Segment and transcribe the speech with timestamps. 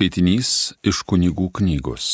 [0.00, 2.04] Skaitinys iš kunigų knygos.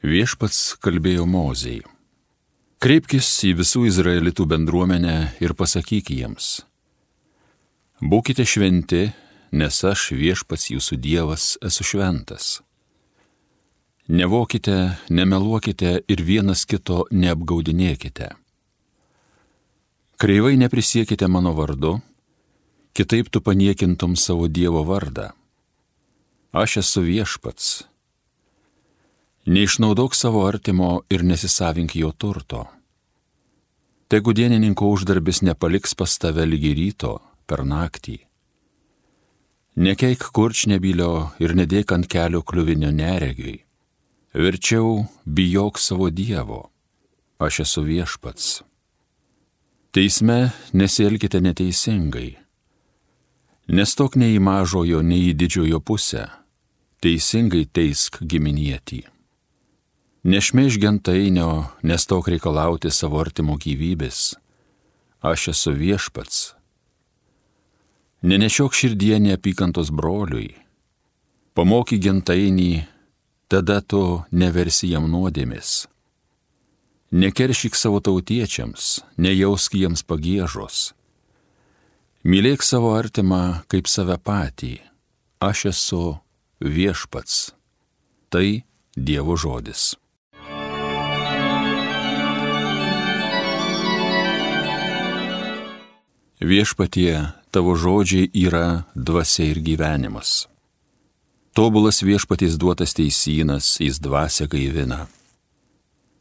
[0.00, 1.82] Viešpats kalbėjo Mozijai.
[2.80, 6.62] Kreipkis į visų izraelitų bendruomenę ir pasakyk jiems.
[8.00, 9.10] Būkite šventi,
[9.52, 12.46] nes aš viešpats jūsų Dievas esu šventas.
[14.08, 14.78] Nevokite,
[15.12, 18.30] nemeluokite ir vienas kito neapgaudinėkite.
[20.16, 21.98] Kreivai neprisiekite mano vardu,
[22.96, 25.28] kitaip tu paniekintum savo Dievo vardą
[26.52, 27.84] aš esu viešpats.
[29.46, 32.66] Neišnaudok savo artimo ir nesisavink jo turto.
[34.08, 38.18] Tegu dienininko uždarbis nepaliks pas tave lygi ryto per naktį.
[39.80, 43.62] Nekeik kurčnebylio ir nedėk ant kelio kliuvinio neregiui.
[44.34, 46.70] Verčiau bijok savo Dievo.
[47.38, 48.60] Aš esu viešpats.
[49.94, 52.36] Teisme nesielkite neteisingai.
[53.70, 56.26] Nestok nei į mažojo, nei į didžiojo pusę
[57.00, 59.04] teisingai teisk giminietį.
[60.20, 64.34] Nešmeiž gentainio, nestok reikalauti savo artimo gyvybės.
[65.24, 66.54] Aš esu viešpats.
[68.20, 70.52] Nenešiok širdie neapykantos broliui.
[71.56, 72.84] Pamoky gentainį,
[73.48, 75.88] tada tu neversi jam nuodėmis.
[77.10, 80.92] Nekeršyk savo tautiečiams, nejausk jiems pagėžos.
[82.28, 84.76] Mylėk savo artimą kaip save patį.
[85.40, 86.04] Aš esu
[86.60, 87.52] viešpats.
[88.28, 88.62] Tai
[88.96, 89.96] Dievo žodis.
[96.40, 100.48] Viešpatie, tavo žodžiai yra dvasia ir gyvenimas.
[101.52, 105.08] Tobulas viešpaties duotas teisynas, jis dvasia gaivina.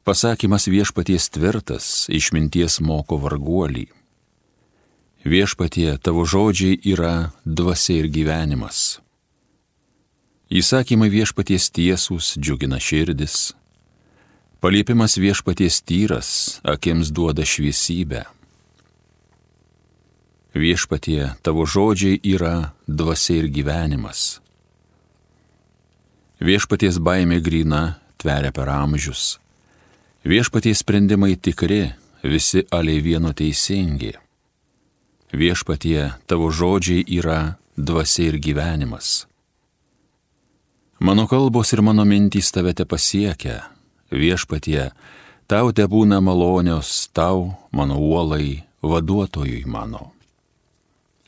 [0.04, 3.88] Pasakymas viešpaties tvirtas, išminties moko varguolį.
[5.24, 9.00] Viešpatie, tavo žodžiai yra dvasia ir gyvenimas.
[10.50, 13.52] Įsakymai viešpaties tiesūs džiugina širdis.
[14.58, 16.30] Paliepimas viešpaties tyras,
[16.66, 18.24] akims duoda šviesybę.
[20.58, 24.42] Viešpatie, tavo žodžiai yra dvasia ir gyvenimas.
[26.42, 29.38] Viešpaties baimė grina, tveria per amžius.
[30.26, 31.94] Viešpaties sprendimai tikri,
[32.26, 34.16] visi aliai vieno teisingi.
[35.30, 39.29] Viešpatie, tavo žodžiai yra dvasia ir gyvenimas.
[41.00, 43.70] Mano kalbos ir mano mintys tave te pasiekia,
[44.12, 44.90] viešpatie,
[45.48, 50.12] tau te būna malonios, tau, mano uolai, vaduotojui mano.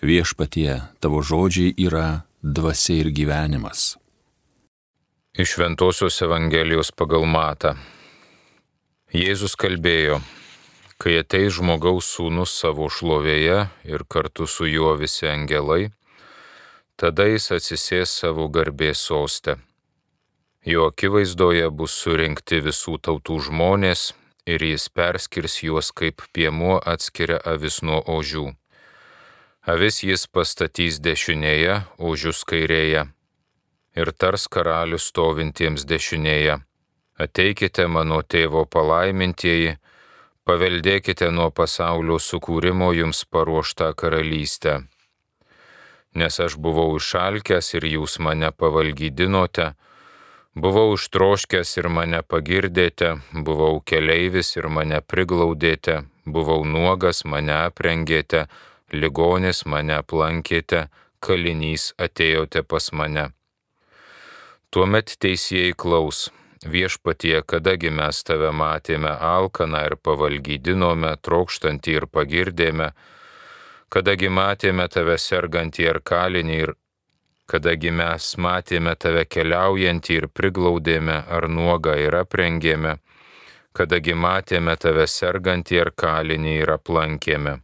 [0.03, 3.95] Viešpatie, tavo žodžiai yra dvasia ir gyvenimas.
[5.39, 7.77] Iš Ventosios Evangelijos pagal Mata.
[9.15, 10.19] Jėzus kalbėjo,
[10.99, 15.93] kai ateis žmogaus sūnus savo šlovėje ir kartu su juo visi angelai,
[16.95, 19.57] tada jis atsisės savo garbės sostę.
[20.65, 24.11] Jo akivaizdoje bus surinkti visų tautų žmonės
[24.45, 28.51] ir jis perskirs juos kaip piemuo atskiria avis nuo ožių.
[29.65, 33.07] Avis jis pastatys dešinėje, ožius kairėje.
[33.97, 36.61] Ir tars karalius stovintiems dešinėje.
[37.21, 39.75] Ateikite mano tėvo palaimintieji,
[40.45, 44.81] paveldėkite nuo pasaulio sukūrimo jums paruoštą karalystę
[46.13, 49.71] nes aš buvau išalkęs ir jūs mane pavalgydinote,
[50.55, 58.47] buvau ištroškęs ir mane pagirdėte, buvau keleivis ir mane priglaudėte, buvau nuogas, mane aprengėte,
[58.91, 60.89] ligonis mane aplankėte,
[61.19, 63.31] kalinys atėjote pas mane.
[64.71, 66.29] Tuomet teisėjai klaus,
[66.63, 72.91] viešpatie, kadagi mes tave matėme alkaną ir pavalgydinome, trokštantį ir pagirdėme,
[73.91, 76.71] kadagi matėme tave sergantį ar kalinį ir
[77.51, 82.93] kadagi mes matėme tave keliaujantį ir priglaudėme ar nuogą ir aprengėme,
[83.75, 87.57] kadagi matėme tave sergantį ar kalinį ir aplankėme.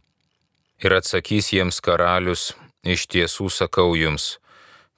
[0.84, 2.52] Ir atsakys jiems karalius,
[2.84, 4.36] iš tiesų sakau jums,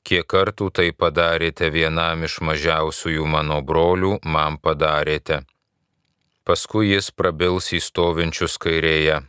[0.02, 5.44] kiek kartų tai padarėte vienam iš mažiausiųjų mano brolių, man padarėte.
[6.44, 9.22] Paskui jis prabils į stovinčius kairėje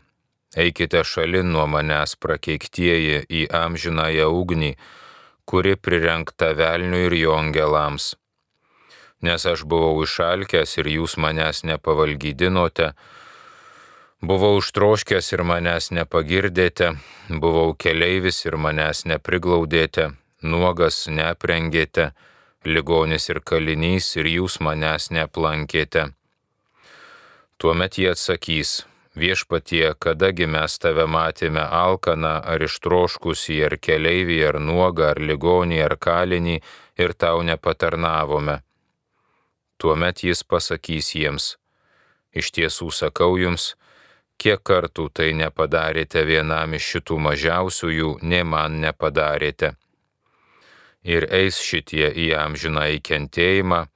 [0.56, 4.74] Eikite šalin nuo manęs prakeiktieji į amžinąją ugnį,
[5.48, 8.15] kuri prirenkta velniui ir jo angelams.
[9.24, 12.92] Nes aš buvau išalkęs ir jūs manęs nepavalgydinote,
[14.19, 16.92] buvau užtroškęs ir manęs nepagirdėte,
[17.30, 20.12] buvau keleivis ir manęs nepriglaudėte,
[20.44, 22.12] nuogas neprengėte,
[22.65, 26.09] ligonis ir kalinys ir jūs manęs neaplankėte.
[27.62, 28.81] Tuomet jie atsakys,
[29.16, 35.98] viešpatie, kadagi mes tave matėme alkaną ar ištroškusį, ar keleivį, ar nuogą, ar ligonį, ar
[35.98, 36.62] kalinį
[36.98, 38.62] ir tau nepatarnavome.
[39.78, 41.58] Tuomet jis pasakys jiems,
[42.31, 43.75] iš tiesų sakau jums,
[44.38, 49.75] kiek kartų tai nepadarėte vienam iš šitų mažiausiųjų, ne man nepadarėte.
[51.04, 53.88] Ir eis šitie į amžiną įkentėjimą,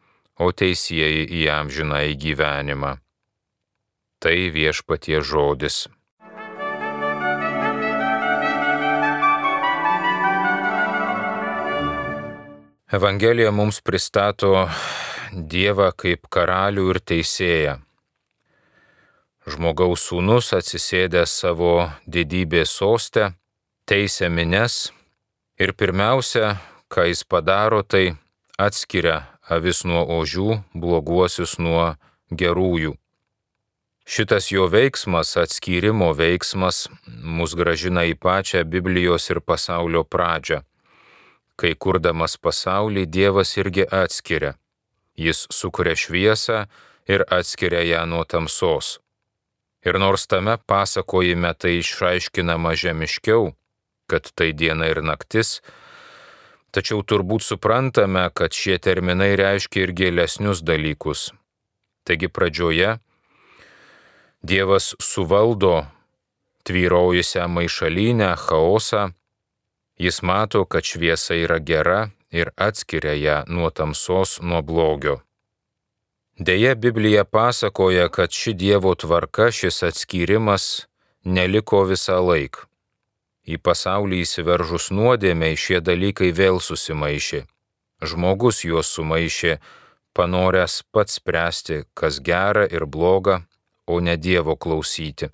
[0.41, 3.04] o teisėjai į amžiną įgyvenimą
[4.25, 5.83] tai viešpatie žodis.
[12.89, 14.65] Evangelija mums pristato
[15.35, 17.77] Dievą kaip karalių ir teisėją.
[19.45, 21.75] Žmogaus sūnus atsisėdęs savo
[22.09, 23.29] didybės sostę,
[23.85, 24.87] teisė mines
[25.61, 26.55] ir pirmiausia,
[26.89, 28.15] ką jis padaro, tai
[28.57, 29.21] atskiria
[29.53, 31.91] avis nuo ožių, bloguosius nuo
[32.33, 32.97] gerųjų.
[34.05, 40.59] Šitas jo veiksmas, atskyrimo veiksmas, mus gražina į pačią Biblijos ir pasaulio pradžią.
[41.57, 44.53] Kai kurdamas pasaulį, Dievas irgi atskiria.
[45.17, 46.67] Jis sukuria šviesą
[47.09, 48.99] ir atskiria ją nuo tamsos.
[49.85, 53.55] Ir nors tame pasakojime tai išaiškinama žemiškiau,
[54.05, 55.63] kad tai diena ir naktis,
[56.69, 61.31] tačiau turbūt suprantame, kad šie terminai reiškia ir gėlesnius dalykus.
[62.05, 62.99] Taigi pradžioje
[64.45, 65.85] Dievas suvaldo
[66.65, 69.01] tvyraujusią maišalinę, chaosą,
[70.03, 75.15] jis mato, kad šviesa yra gera ir atskiria ją nuo tamsos, nuo blogio.
[76.37, 80.85] Deja, Biblija pasakoja, kad ši Dievo tvarka, šis atskyrimas
[81.23, 82.67] neliko visą laiką.
[83.49, 87.41] Į pasaulį įsiveržus nuodėmiai šie dalykai vėl susimaišė.
[88.05, 89.57] Žmogus juos sumaišė,
[90.13, 93.41] panoręs pats spręsti, kas gera ir bloga,
[93.87, 95.29] o ne Dievo klausyti.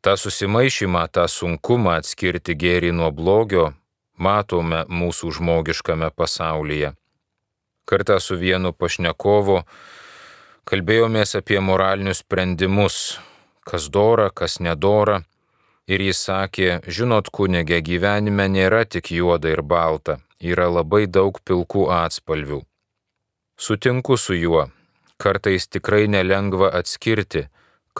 [0.00, 3.70] Ta susimaišymą, tą sunkumą atskirti gėrį nuo blogio
[4.16, 6.94] matome mūsų žmogiškame pasaulyje.
[7.84, 9.62] Kartą su vienu pašnekovu
[10.70, 13.18] kalbėjomės apie moralinius sprendimus,
[13.66, 15.20] kas dora, kas nedora,
[15.90, 21.88] ir jis sakė, žinot, kunigė gyvenime nėra tik juoda ir balta, yra labai daug pilkų
[21.92, 22.60] atspalvių.
[23.60, 24.68] Sutinku su juo,
[25.20, 27.48] kartais tikrai nelengva atskirti,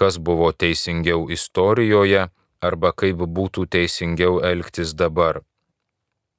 [0.01, 2.23] kas buvo teisingiau istorijoje
[2.65, 5.43] arba kaip būtų teisingiau elgtis dabar.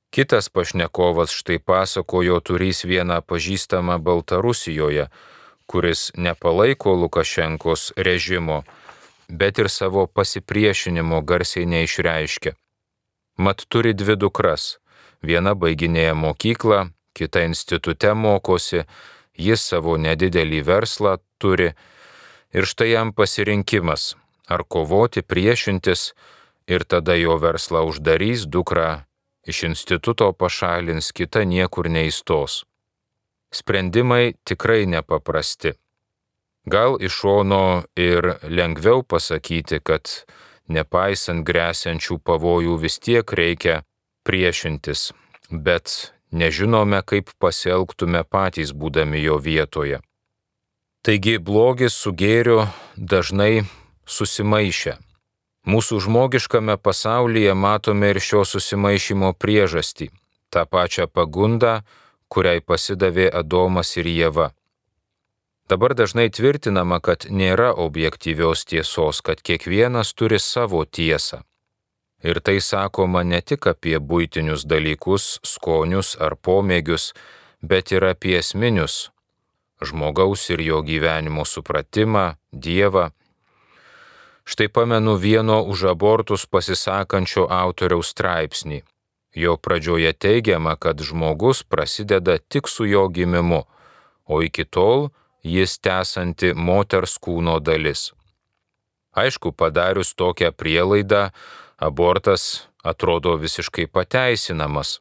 [0.10, 5.06] Kitas pašnekovas štai pasakojo turys vieną pažįstamą Baltarusijoje,
[5.70, 8.64] kuris nepalaiko Lukašenkos režimo,
[9.30, 12.58] bet ir savo pasipriešinimo garsiai neišreiškia.
[13.38, 14.82] Mat turi dvi dukras.
[15.22, 18.84] Viena baiginėja mokyklą, kita institute mokosi,
[19.38, 21.76] jis savo nedidelį verslą turi,
[22.54, 24.16] Ir štai jam pasirinkimas-
[24.54, 26.14] ar kovoti, priešintis
[26.68, 29.06] ir tada jo verslą uždarys, dukra
[29.48, 32.64] iš instituto pašalins, kita niekur neįstos.
[33.52, 35.74] Sprendimai tikrai nepaprasti.
[36.66, 40.26] Gal iš šono ir lengviau pasakyti, kad
[40.68, 43.82] nepaisant grėsiančių pavojų vis tiek reikia
[44.24, 45.12] priešintis,
[45.50, 50.00] bet nežinome, kaip pasielgtume patys būdami jo vietoje.
[51.02, 53.64] Taigi blogis su gėriu dažnai
[54.06, 54.92] susimaišę.
[55.66, 60.12] Mūsų žmogiškame pasaulyje matome ir šio susimaišymo priežastį-
[60.54, 61.82] tą pačią pagundą,
[62.30, 64.52] kuriai pasidavė Adomas ir Jėva.
[65.68, 71.42] Dabar dažnai tvirtinama, kad nėra objektyvios tiesos, kad kiekvienas turi savo tiesą.
[72.24, 77.14] Ir tai sakoma ne tik apie būtinius dalykus, skonius ar pomėgius,
[77.64, 79.11] bet ir apie esminius
[79.82, 83.10] žmogaus ir jo gyvenimo supratimą, Dievą.
[84.46, 88.82] Štai pamenu vieno už abortus pasisakančio autoriaus straipsnį.
[89.32, 93.64] Jo pradžioje teigiama, kad žmogus prasideda tik su jo gimimu,
[94.26, 95.10] o iki tol
[95.44, 98.12] jis tęsanti moters kūno dalis.
[99.16, 101.30] Aišku, padarius tokią prielaidą,
[101.78, 105.00] abortas atrodo visiškai pateisinamas.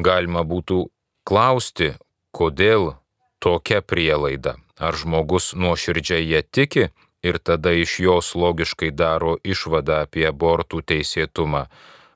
[0.00, 0.86] Galima būtų
[1.24, 1.94] klausti,
[2.32, 2.99] kodėl
[3.40, 4.56] tokia prielaida.
[4.78, 6.88] Ar žmogus nuoširdžiai ją tiki
[7.22, 11.66] ir tada iš jos logiškai daro išvadą apie abortų teisėtumą,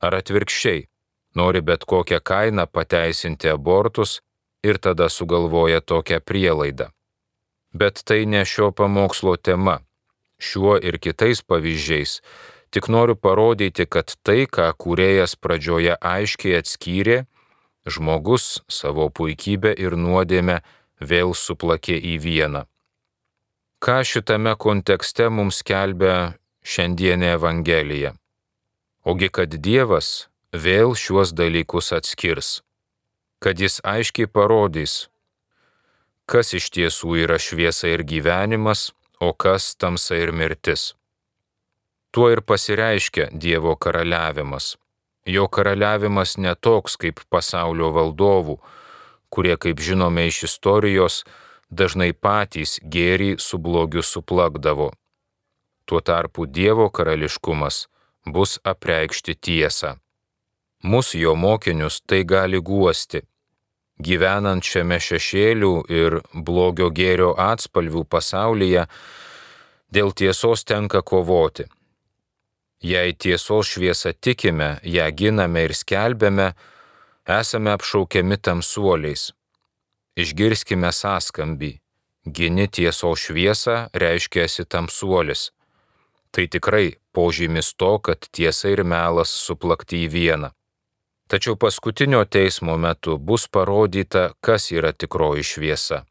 [0.05, 0.87] ar atvirkščiai
[1.35, 4.21] nori bet kokią kainą pateisinti abortus
[4.65, 6.89] ir tada sugalvoja tokią prielaidą.
[7.75, 9.81] Bet tai ne šio pamokslo tema.
[10.39, 12.21] Šiuo ir kitais pavyzdžiais
[12.75, 17.19] tik noriu parodyti, kad tai, ką kūrėjas pradžioje aiškiai atskyrė,
[17.87, 20.59] žmogus savo puikybę ir nuodėmę
[21.01, 22.65] vėl suplakė į vieną.
[23.85, 26.35] Ką šitame kontekste mums kelbia
[26.65, 28.15] šiandienė Evangelija.
[29.05, 32.63] Ogi kad Dievas vėl šiuos dalykus atskirs,
[33.43, 35.11] kad jis aiškiai parodys,
[36.25, 40.95] kas iš tiesų yra šviesa ir gyvenimas, o kas tamsa ir mirtis.
[42.15, 44.77] Tuo ir pasireiškia Dievo karaliavimas.
[45.27, 48.59] Jo karaliavimas netoks kaip pasaulio valdovų,
[49.35, 51.25] kurie, kaip žinome iš istorijos,
[51.71, 54.93] dažnai patys gėrį su blogiu suplakdavo.
[55.85, 57.87] Tuo tarpu Dievo karališkumas
[58.27, 59.97] bus apreikšti tiesą.
[60.85, 63.23] Mūsų jo mokinius tai gali guosti.
[64.05, 68.89] Gyvenant šiame šešėlių ir blogio gėrio atspalvių pasaulyje,
[69.95, 71.69] dėl tiesos tenka kovoti.
[72.85, 76.53] Jei tiesos šviesą tikime, ją giname ir skelbėme,
[77.27, 79.33] esame apšaukiami tamsuoliais.
[80.17, 81.81] Išgirskime sąskambį.
[82.25, 85.51] Gini tiesos šviesą reiškia esi tamsuolis.
[86.31, 90.51] Tai tikrai požymis to, kad tiesa ir melas suplakti į vieną.
[91.29, 96.05] Tačiau paskutinio teismo metu bus parodyta, kas yra tikroji šviesa.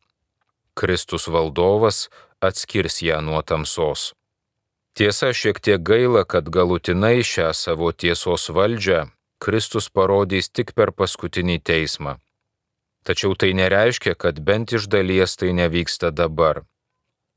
[0.74, 2.10] Kristus valdovas
[2.42, 4.14] atskirs ją nuo tamsos.
[4.94, 9.13] Tiesa, šiek tiek gaila, kad galutinai šią savo tiesos valdžią
[9.44, 12.18] Kristus parodys tik per paskutinį teismą.
[13.04, 16.64] Tačiau tai nereiškia, kad bent iš dalies tai nevyksta dabar.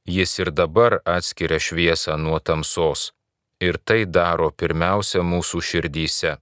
[0.06, 3.10] Jis ir dabar atskiria šviesą nuo tamsos.
[3.58, 6.36] Ir tai daro pirmiausia mūsų širdyse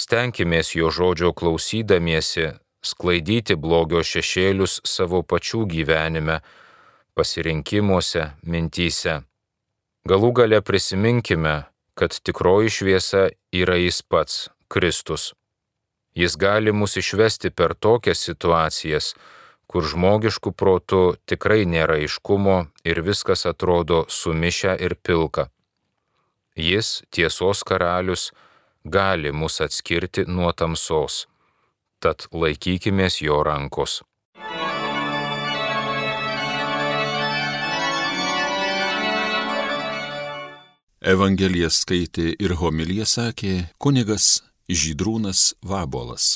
[0.00, 2.50] stenkimės jo žodžio klausydamiesi
[2.84, 6.40] sklaidyti blogio šešėlius savo pačių gyvenime,
[7.14, 9.20] pasirinkimuose, mintyse.
[10.08, 11.56] Galų gale prisiminkime,
[12.00, 15.34] kad tikroji šviesa yra jis pats, Kristus.
[16.14, 19.10] Jis gali mus išvesti per tokias situacijas,
[19.68, 22.56] kur žmogiškų protų tikrai nėra iškumo
[22.88, 25.50] ir viskas atrodo sumišę ir pilka.
[26.56, 28.30] Jis, tiesos karalius,
[28.84, 31.26] gali mus atskirti nuo tamsos.
[32.00, 34.00] Tad laikykimės jo rankos.
[41.00, 46.34] Evangeliją skaitė ir homiliją sakė kunigas Žydrūnas Vabolas.